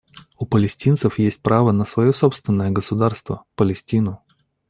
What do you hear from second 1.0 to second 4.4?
есть право на свое собственное государство— Палестину.